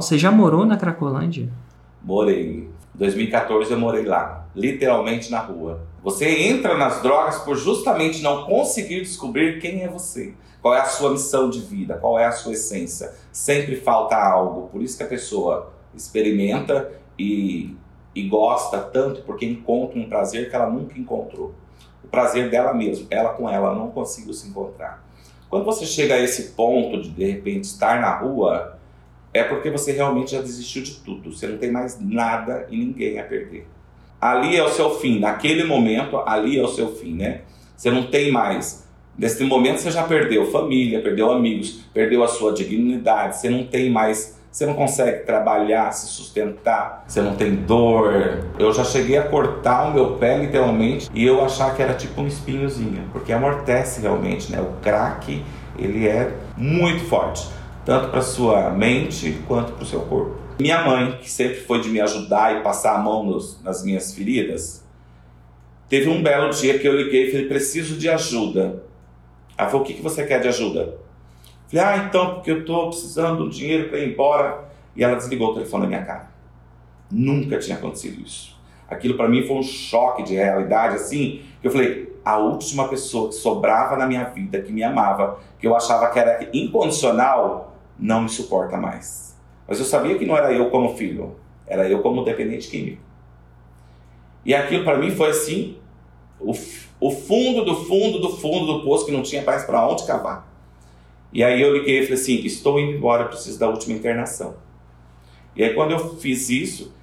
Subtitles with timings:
[0.00, 1.48] Você já morou na Cracolândia?
[2.00, 2.70] Morei.
[2.94, 5.88] Em 2014 eu morei lá, literalmente na rua.
[6.04, 10.34] Você entra nas drogas por justamente não conseguir descobrir quem é você.
[10.62, 11.96] Qual é a sua missão de vida?
[11.96, 13.12] Qual é a sua essência?
[13.32, 14.68] Sempre falta algo.
[14.68, 17.76] Por isso que a pessoa experimenta e,
[18.14, 21.56] e gosta tanto porque encontra um prazer que ela nunca encontrou.
[22.04, 25.04] O prazer dela mesma, ela com ela não conseguiu se encontrar.
[25.50, 28.77] Quando você chega a esse ponto de de repente estar na rua,
[29.32, 31.32] é porque você realmente já desistiu de tudo.
[31.32, 33.66] Você não tem mais nada e ninguém a perder.
[34.20, 37.42] Ali é o seu fim, naquele momento, ali é o seu fim, né?
[37.76, 38.84] Você não tem mais.
[39.16, 43.90] Nesse momento você já perdeu família, perdeu amigos, perdeu a sua dignidade, você não tem
[43.90, 48.44] mais, você não consegue trabalhar, se sustentar, você não tem dor.
[48.58, 52.20] Eu já cheguei a cortar o meu pé literalmente e eu achar que era tipo
[52.20, 54.60] um espinhozinho, porque amortece realmente, né?
[54.60, 55.44] O crack,
[55.78, 57.57] ele é muito forte
[57.88, 60.36] tanto para sua mente quanto para o seu corpo.
[60.60, 64.14] Minha mãe, que sempre foi de me ajudar e passar a mão nos, nas minhas
[64.14, 64.86] feridas,
[65.88, 68.82] teve um belo dia que eu liguei e falei: preciso de ajuda.
[69.56, 70.98] Ela falou: o que, que você quer de ajuda?
[71.66, 74.68] Falei: ah, então, porque eu estou precisando de dinheiro para ir embora.
[74.94, 76.28] E ela desligou o telefone na minha cara.
[77.10, 78.54] Nunca tinha acontecido isso.
[78.86, 83.30] Aquilo para mim foi um choque de realidade, assim, que eu falei: a última pessoa
[83.30, 88.22] que sobrava na minha vida, que me amava, que eu achava que era incondicional, não
[88.22, 89.36] me suporta mais.
[89.66, 93.02] Mas eu sabia que não era eu como filho, era eu como dependente químico.
[94.44, 95.76] E aquilo para mim foi assim,
[96.40, 96.52] o,
[97.00, 100.48] o fundo do fundo do fundo do poço que não tinha mais para onde cavar.
[101.32, 104.56] E aí eu liguei e falei assim: estou indo embora, preciso da última internação.
[105.54, 106.94] E aí quando eu fiz isso,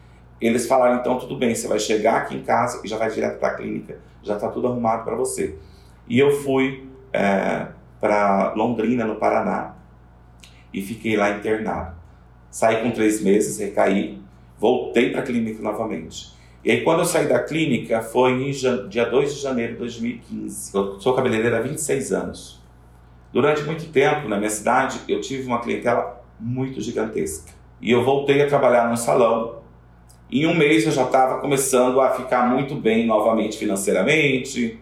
[0.41, 3.39] eles falaram: então tudo bem, você vai chegar aqui em casa e já vai direto
[3.39, 5.55] para a clínica, já está tudo arrumado para você.
[6.07, 7.67] E eu fui é,
[7.99, 9.75] para Londrina, no Paraná,
[10.75, 11.95] e fiquei lá internado.
[12.51, 14.19] Saí com três meses, recaí,
[14.59, 16.35] voltei para a clínica novamente.
[16.65, 18.51] E aí, quando eu saí da clínica, foi em
[18.89, 20.75] dia 2 de janeiro de 2015.
[20.75, 22.61] Eu sou cabeleireiro há 26 anos.
[23.31, 27.53] Durante muito tempo, na minha cidade, eu tive uma clientela muito gigantesca.
[27.79, 29.59] E eu voltei a trabalhar num salão.
[30.29, 34.79] Em um mês eu já estava começando a ficar muito bem novamente financeiramente.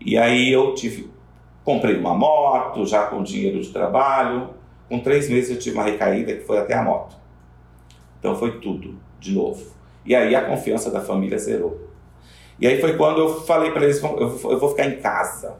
[0.00, 1.10] E aí eu tive,
[1.64, 4.59] comprei uma moto, já com dinheiro de trabalho.
[4.90, 7.16] Com três meses eu tive uma recaída que foi até a moto.
[8.18, 9.64] Então foi tudo, de novo.
[10.04, 11.88] E aí a confiança da família zerou.
[12.58, 15.54] E aí foi quando eu falei para eles: eu vou ficar em casa.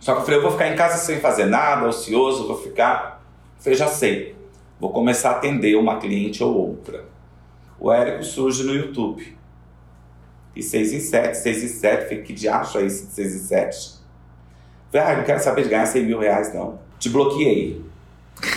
[0.00, 3.22] Só que eu falei: eu vou ficar em casa sem fazer nada, ocioso, vou ficar.
[3.58, 4.34] Eu falei: já sei.
[4.80, 7.04] Vou começar a atender uma cliente ou outra.
[7.78, 9.36] O Érico surge no YouTube.
[10.56, 13.38] E 6 em 7, 6 em 7, falei, que diacho é esse de 6 em
[13.38, 13.98] 7?
[14.90, 16.80] Falei, ah, não quero saber de ganhar 100 mil reais, não.
[16.98, 17.84] Te bloqueei.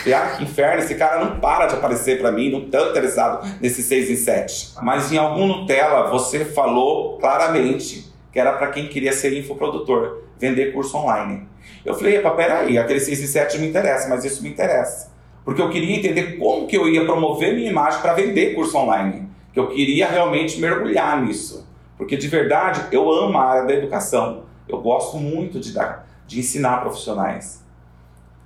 [0.05, 3.47] E, ah, que inferno, esse cara não para de aparecer para mim, não tão interessado
[3.59, 4.73] nesse 6 em 7.
[4.81, 10.73] Mas em algum Nutella você falou claramente que era para quem queria ser infoprodutor, vender
[10.73, 11.47] curso online.
[11.85, 15.11] Eu falei, epa, peraí, aquele 6 em 7 me interessa, mas isso me interessa.
[15.43, 19.27] Porque eu queria entender como que eu ia promover minha imagem para vender curso online.
[19.53, 21.67] Que eu queria realmente mergulhar nisso.
[21.97, 24.43] Porque de verdade, eu amo a área da educação.
[24.67, 27.60] Eu gosto muito de, dar, de ensinar profissionais.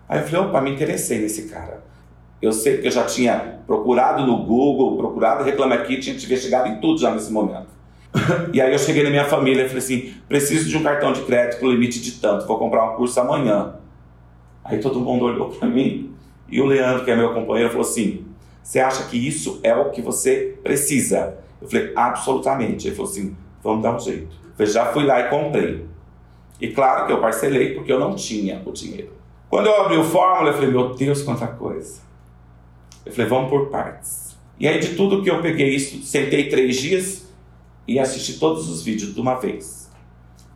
[0.07, 1.83] Aí eu falei, opa, me interessei nesse cara.
[2.41, 6.79] Eu sei que eu já tinha procurado no Google, procurado Reclame Aqui, tinha investigado em
[6.79, 7.67] tudo já nesse momento.
[8.53, 11.21] e aí eu cheguei na minha família e falei assim, preciso de um cartão de
[11.21, 13.75] crédito com limite de tanto, vou comprar um curso amanhã.
[14.63, 16.11] Aí todo mundo olhou para mim
[16.47, 18.25] e o Leandro, que é meu companheiro, falou assim,
[18.61, 21.37] você acha que isso é o que você precisa?
[21.61, 22.87] Eu falei, absolutamente.
[22.87, 24.35] Ele falou assim, vamos dar um jeito.
[24.57, 25.85] Eu já fui lá e comprei.
[26.59, 29.11] E claro que eu parcelei porque eu não tinha o dinheiro.
[29.55, 32.01] Quando eu abri o Fórmula, eu falei, meu Deus, quanta coisa.
[33.05, 34.37] Eu falei, vamos por partes.
[34.59, 37.33] E aí, de tudo que eu peguei isso, sentei três dias
[37.87, 39.89] e assisti todos os vídeos de uma vez.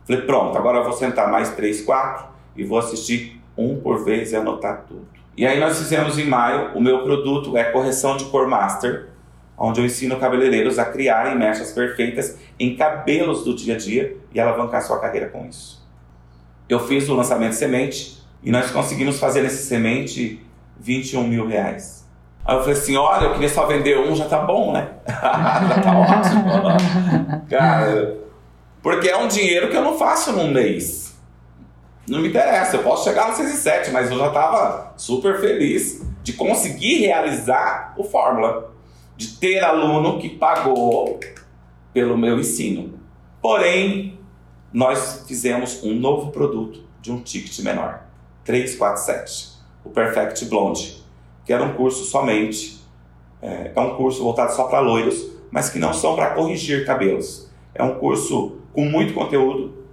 [0.04, 4.32] Falei, pronto, agora eu vou sentar mais três, quatro e vou assistir um por vez
[4.32, 5.08] e anotar tudo.
[5.34, 9.08] E aí nós fizemos em maio, o meu produto é correção de cor master,
[9.56, 14.38] onde eu ensino cabeleireiros a criarem mechas perfeitas em cabelos do dia a dia e
[14.38, 15.82] alavancar sua carreira com isso.
[16.68, 20.44] Eu fiz o lançamento semente, e nós conseguimos fazer nesse semente
[20.78, 22.06] 21 mil reais.
[22.44, 24.88] Aí eu falei assim, olha, eu queria só vender um, já tá bom, né?
[25.06, 27.46] já tá ótimo.
[27.48, 28.16] Cara,
[28.82, 31.14] porque é um dinheiro que eu não faço num mês.
[32.08, 35.38] Não me interessa, eu posso chegar no 6 e 7, mas eu já tava super
[35.38, 38.70] feliz de conseguir realizar o Fórmula.
[39.16, 41.20] De ter aluno que pagou
[41.92, 42.98] pelo meu ensino.
[43.42, 44.18] Porém,
[44.72, 48.09] nós fizemos um novo produto de um ticket menor.
[48.44, 49.50] 347,
[49.84, 51.02] o Perfect Blonde,
[51.44, 52.80] que era um curso somente
[53.42, 57.50] É, é um curso voltado só para loiros, mas que não são para corrigir cabelos.
[57.74, 59.86] É um curso com muito conteúdo,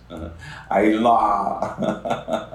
[0.70, 2.49] Aí lá.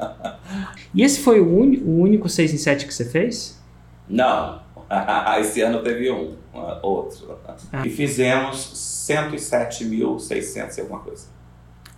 [0.97, 3.61] E esse foi o, o único 6 em 7 que você fez?
[4.09, 4.59] Não.
[5.39, 6.35] Esse ano teve um,
[6.81, 7.37] outro.
[7.71, 7.85] Ah.
[7.85, 8.73] E fizemos
[9.11, 11.27] 107.600 e alguma coisa.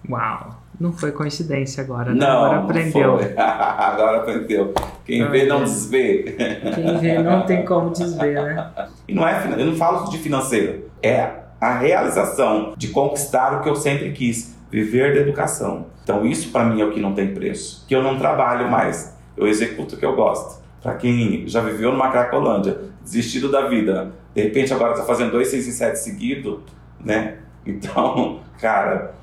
[0.10, 0.62] Uau!
[0.78, 2.20] Não foi coincidência agora, né?
[2.20, 3.18] Não, agora aprendeu.
[3.18, 4.74] Não agora aprendeu.
[5.06, 6.36] Quem vê não desvê.
[6.76, 8.72] Quem vê não tem como desver, né?
[9.08, 10.90] E não é, eu não falo de financeiro.
[11.02, 15.88] É a realização de conquistar o que eu sempre quis, viver da educação.
[16.04, 17.86] Então isso para mim é o que não tem preço.
[17.88, 20.62] Que eu não trabalho mais, eu executo o que eu gosto.
[20.82, 25.48] Para quem já viveu numa Cracolândia, desistido da vida, de repente agora está fazendo dois,
[25.50, 26.64] seis e sete seguido,
[27.04, 27.40] né?
[27.66, 29.16] Então, cara,